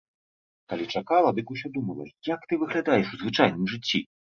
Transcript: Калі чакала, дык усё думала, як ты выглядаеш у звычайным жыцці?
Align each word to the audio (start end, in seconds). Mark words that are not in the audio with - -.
Калі 0.73 0.87
чакала, 0.93 1.29
дык 1.41 1.47
усё 1.57 1.67
думала, 1.77 2.11
як 2.33 2.41
ты 2.51 2.63
выглядаеш 2.67 3.07
у 3.17 3.25
звычайным 3.25 3.63
жыцці? 3.75 4.07